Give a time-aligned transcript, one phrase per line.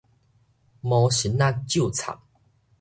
[0.03, 0.03] 魔
[1.11, 2.17] 神仔咒讖